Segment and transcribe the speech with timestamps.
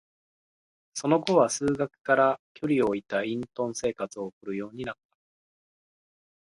[0.95, 5.17] その後は、数学から距離を置いた隠遁生活を送るようになった。